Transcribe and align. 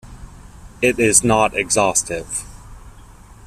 It 0.81 0.97
is 0.97 1.23
not 1.23 1.55
exhaustive. 1.55 2.43